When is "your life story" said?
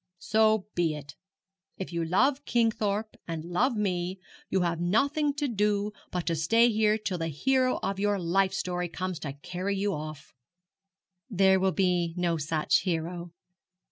7.99-8.89